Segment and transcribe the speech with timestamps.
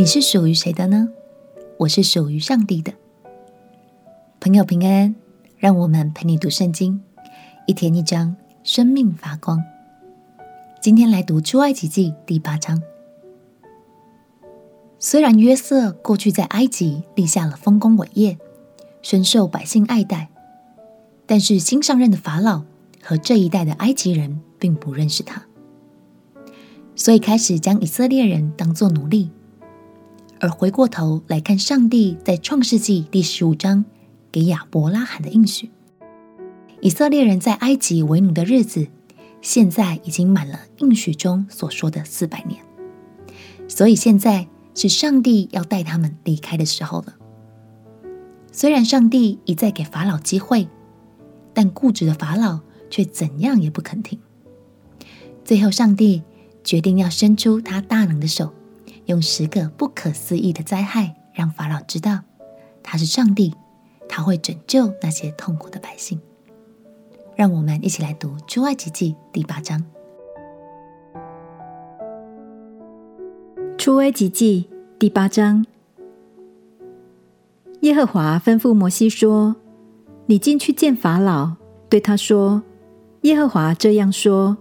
[0.00, 1.10] 你是属于谁的呢？
[1.76, 2.94] 我是属于上帝的。
[4.40, 5.14] 朋友平安，
[5.58, 7.02] 让我们陪你读圣经，
[7.66, 9.62] 一天一章，生命发光。
[10.80, 12.82] 今天来读出埃及记第八章。
[14.98, 18.38] 虽然约瑟过去在埃及立下了丰功伟业，
[19.02, 20.30] 深受百姓爱戴，
[21.26, 22.62] 但是新上任的法老
[23.02, 25.42] 和这一代的埃及人并不认识他，
[26.96, 29.30] 所以开始将以色列人当作奴隶。
[30.40, 33.84] 而回过头来看，上帝在创世纪第十五章
[34.32, 35.70] 给亚伯拉罕的应许，
[36.80, 38.88] 以色列人在埃及为奴的日子，
[39.40, 42.60] 现在已经满了应许中所说的四百年，
[43.68, 44.48] 所以现在。
[44.72, 47.16] 是上帝要带他们离开的时候了。
[48.50, 50.68] 虽然上帝一再给法老机会，
[51.52, 54.18] 但固执的法老却怎样也不肯听。
[55.44, 56.22] 最后，上帝
[56.62, 58.54] 决定要伸出他大能的手，
[59.10, 62.20] 用十个不可思议的灾害，让法老知道
[62.80, 63.52] 他是上帝，
[64.08, 66.20] 他会拯救那些痛苦的百姓。
[67.34, 69.84] 让我们一起来读《出埃及记》第八章。
[73.76, 75.66] 出埃及记第八章，
[77.80, 79.56] 耶和华吩咐摩西说
[80.26, 81.56] ：“你进去见法老，
[81.88, 82.62] 对他说：
[83.22, 84.56] 耶和华这样说：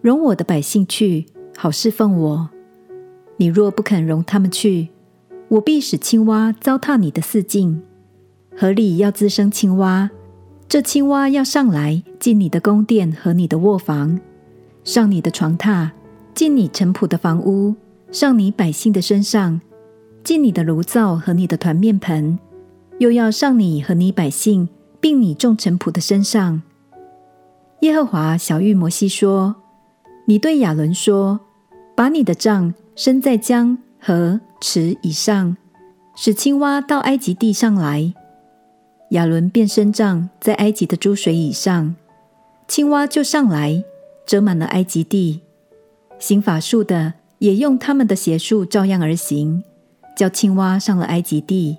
[0.00, 2.50] 容我的百姓去，好侍奉我。
[3.42, 4.90] 你若不肯容他们去，
[5.48, 7.82] 我必使青蛙糟蹋你的四境，
[8.56, 10.08] 河里要滋生青蛙。
[10.68, 14.20] 这青蛙要上来进你的宫殿和你的卧房，
[14.84, 15.90] 上你的床榻，
[16.36, 17.74] 进你臣仆的房屋。”
[18.12, 19.60] 上你百姓的身上，
[20.22, 22.38] 进你的炉灶和你的团面盆，
[22.98, 24.68] 又要上你和你百姓，
[25.00, 26.62] 并你众臣仆的身上。
[27.80, 29.56] 耶和华晓諭摩西说
[30.26, 31.40] ：“你对亚伦说，
[31.96, 35.56] 把你的杖身在江河池以上，
[36.14, 38.12] 使青蛙到埃及地上来。
[39.10, 41.94] 亚伦便伸杖在埃及的诸水以上，
[42.68, 43.84] 青蛙就上来，
[44.26, 45.40] 遮满了埃及地。
[46.18, 49.64] 行法术的。”也用他们的邪术照样而行，
[50.16, 51.76] 叫青蛙上了埃及地。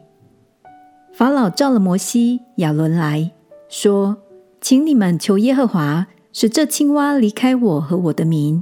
[1.14, 3.32] 法老召了摩西、亚伦来
[3.70, 4.18] 说
[4.60, 8.62] ：“请你们求耶和华，使这青蛙离开我和我的民，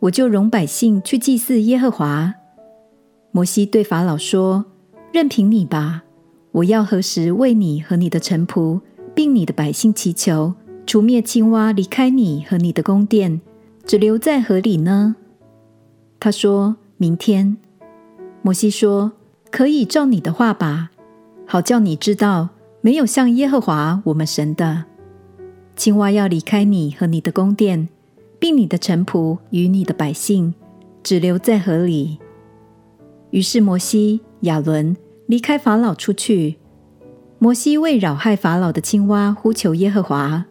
[0.00, 2.34] 我就容百姓去祭祀耶和华。”
[3.32, 4.64] 摩西对法老说
[5.12, 6.04] ：“任凭你吧，
[6.52, 8.80] 我要何时为你和你的臣仆，
[9.14, 10.54] 并你的百姓祈求，
[10.86, 13.40] 除灭青蛙离开你和你的宫殿，
[13.84, 15.16] 只留在河里呢？”
[16.18, 17.56] 他说：“明天。”
[18.42, 19.12] 摩西说
[19.50, 20.90] ：“可以照你的话吧，
[21.46, 24.84] 好叫你知道，没有像耶和华我们神的。
[25.74, 27.88] 青蛙要离开你和你的宫殿，
[28.38, 30.54] 并你的臣仆与你的百姓，
[31.02, 32.18] 只留在河里。”
[33.30, 36.56] 于是摩西、亚伦离开法老出去。
[37.38, 40.46] 摩西为扰害法老的青蛙呼求耶和华，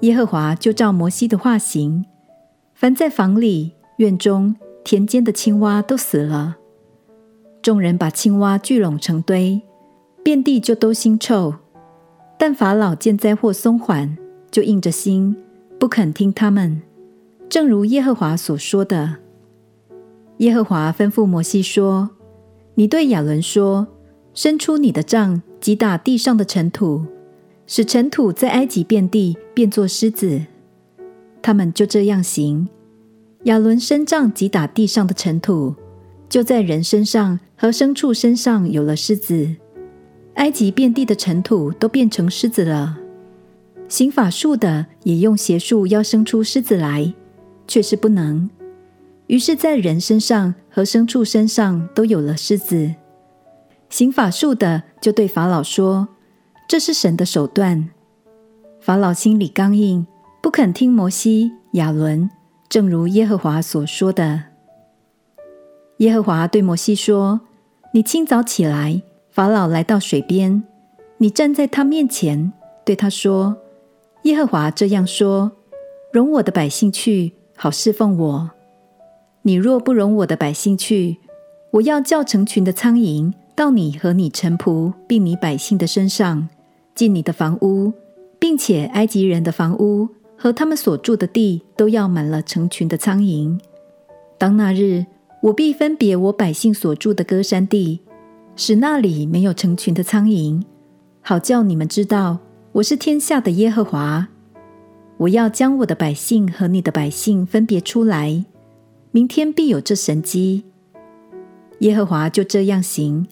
[0.00, 2.04] 耶和华就照摩西的话行。
[2.74, 4.56] 凡在房里、院中。
[4.88, 6.58] 田间的青蛙都死了，
[7.60, 9.60] 众人把青蛙聚拢成堆，
[10.22, 11.52] 遍地就都腥臭。
[12.38, 14.16] 但法老见灾祸松缓，
[14.48, 15.36] 就硬着心
[15.80, 16.80] 不肯听他们，
[17.48, 19.16] 正如耶和华所说的。
[20.38, 22.10] 耶和华吩咐摩西说
[22.74, 23.86] ：“你对亚伦说，
[24.34, 27.04] 伸出你的杖，击打地上的尘土，
[27.66, 30.42] 使尘土在埃及遍地变作狮子。”
[31.40, 32.68] 他们就这样行。
[33.44, 35.74] 亚伦伸杖击打地上的尘土，
[36.28, 39.54] 就在人身上和牲畜身上有了狮子。
[40.34, 42.98] 埃及遍地的尘土都变成狮子了。
[43.88, 47.14] 行法术的也用邪术要生出狮子来，
[47.66, 48.48] 却是不能。
[49.26, 52.94] 于是，在人身上和牲畜身上都有了狮子。
[53.88, 56.08] 行法术的就对法老说
[56.68, 57.90] ：“这是神的手段。”
[58.80, 60.06] 法老心里刚硬，
[60.42, 62.30] 不肯听摩西、亚伦。
[62.68, 64.42] 正如耶和华所说的，
[65.98, 67.40] 耶和华对摩西说
[67.94, 70.64] ：“你清早起来，法老来到水边，
[71.18, 72.52] 你站在他面前，
[72.84, 73.56] 对他说：
[74.22, 75.52] 耶和华这样说：
[76.12, 78.50] 容我的百姓去，好侍奉我。
[79.42, 81.18] 你若不容我的百姓去，
[81.72, 86.48] 我要叫成群的苍蝇到你和你臣仆并你百姓的身上，
[86.94, 87.92] 进你的房屋，
[88.38, 90.08] 并且埃及人的房屋。”
[90.38, 93.58] 和他们所住的地都要满了成群的苍蝇。
[94.36, 95.06] 当那日，
[95.40, 98.00] 我必分别我百姓所住的歌山地，
[98.54, 100.62] 使那里没有成群的苍蝇，
[101.22, 102.38] 好叫你们知道
[102.72, 104.28] 我是天下的耶和华。
[105.18, 108.44] 我要将我的百姓和你的百姓分别出来，
[109.12, 110.64] 明天必有这神迹。
[111.78, 113.26] 耶和华就这样行，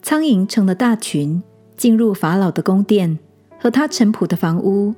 [0.00, 1.42] 苍蝇成了大群，
[1.76, 3.18] 进入法老的宫殿
[3.58, 4.94] 和他臣仆的房屋，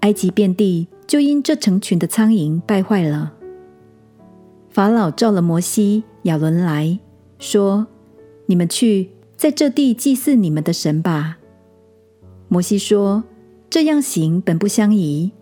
[0.00, 3.34] 埃及遍地就因这成群的苍蝇败坏了。
[4.70, 6.98] 法老召了摩西、亚伦来
[7.38, 7.86] 说
[8.46, 11.38] ：“你们去，在这地祭祀你们的神吧。”
[12.48, 13.24] 摩西说
[13.68, 15.32] ：“这样行本不相宜，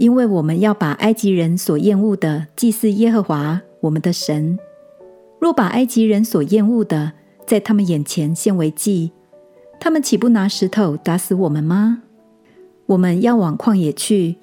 [0.00, 4.58] 因为我们要把埃及人所厌恶的祭祀耶和华我们的神。
[5.38, 7.12] 若把埃及人所厌恶的
[7.46, 9.12] 在他们眼前献为祭，
[9.78, 12.02] 他们岂不拿石头打死我们吗？
[12.86, 14.36] 我们要往旷野去，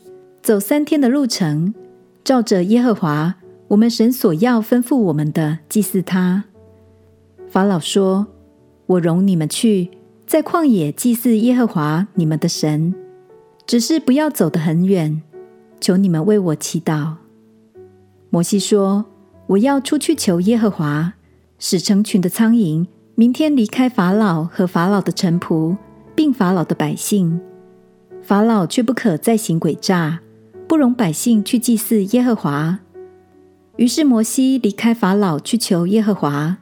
[0.43, 1.73] 走三天的路程，
[2.23, 3.37] 照着耶和华
[3.69, 6.43] 我们神所要吩咐我们的祭祀他。”
[7.49, 8.27] 法老说
[8.85, 9.89] ：“我容你们去。”
[10.27, 12.93] 在旷野祭祀耶和华你们的神，
[13.65, 15.23] 只是不要走得很远。
[15.79, 17.13] 求你们为我祈祷。
[18.29, 19.05] 摩西说
[19.47, 21.13] ：“我要出去求耶和华，
[21.59, 22.85] 使成群的苍蝇
[23.15, 25.77] 明天离开法老和法老的臣仆，
[26.15, 27.39] 并法老的百姓。
[28.21, 30.19] 法老却不可再行诡诈，
[30.67, 32.79] 不容百姓去祭祀耶和华。”
[33.77, 36.57] 于是摩西离开法老去求耶和华，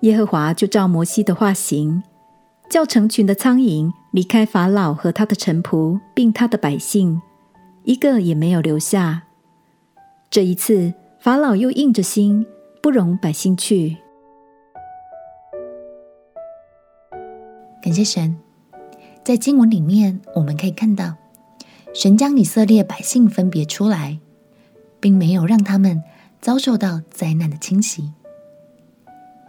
[0.00, 2.02] 耶和华就照摩西的话行。
[2.70, 7.20] 叫成群的苍蝇离开法老和他的臣仆，并他的百姓，
[7.84, 9.24] 一个也没有留下。
[10.30, 12.46] 这一次，法老又硬着心，
[12.82, 13.96] 不容百姓去。
[17.82, 18.36] 感谢神，
[19.22, 21.14] 在经文里面，我们可以看到，
[21.94, 24.18] 神将以色列百姓分别出来，
[24.98, 26.02] 并没有让他们
[26.40, 28.12] 遭受到灾难的侵袭。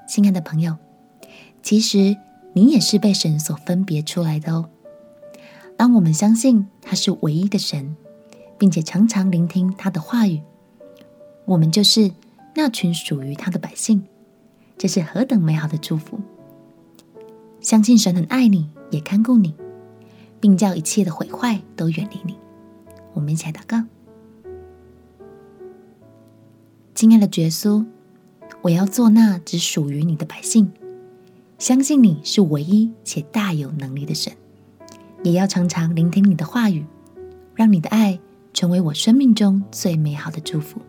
[0.07, 0.77] 亲爱的朋友，
[1.61, 2.17] 其实。
[2.57, 4.69] 你也是被神所分别出来的哦。
[5.75, 7.97] 当我们相信他是唯一的神，
[8.57, 10.41] 并且常常聆听他的话语，
[11.45, 12.11] 我们就是
[12.55, 14.03] 那群属于他的百姓。
[14.77, 16.19] 这是何等美好的祝福！
[17.61, 19.55] 相信神很爱你，也看顾你，
[20.39, 22.37] 并叫一切的毁坏都远离你。
[23.13, 23.83] 我们一起来祷告：
[26.93, 27.85] 亲爱的耶稣，
[28.61, 30.71] 我要做那只属于你的百姓。
[31.57, 34.33] 相信你是唯一且大有能力的神，
[35.23, 36.85] 也要常常聆听你的话语，
[37.55, 38.19] 让你的爱
[38.55, 40.81] 成为我生命中最美好的祝福。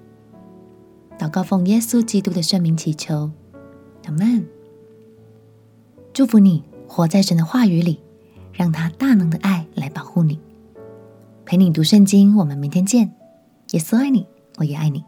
[1.18, 3.28] 祷告奉耶稣基督的圣名祈求，
[4.04, 4.46] 阿门。
[6.12, 7.98] 祝福你活在神的话语里，
[8.52, 10.38] 让他大能的爱来保护你，
[11.44, 12.36] 陪你读圣经。
[12.36, 13.12] 我们明天见。
[13.72, 14.24] 耶稣爱你，
[14.58, 15.02] 我也爱你。